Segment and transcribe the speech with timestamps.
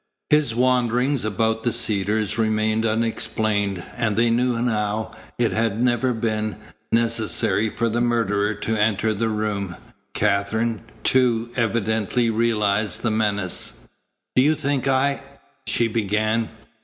[0.31, 6.55] His wanderings about the Cedars remained unexplained, and they knew now it had never been
[6.91, 9.75] necessary for the murderer to enter the room,
[10.15, 13.75] Katherine, too, evidently realized the menace.
[14.35, 15.21] "Do you think I"
[15.67, 16.49] she began.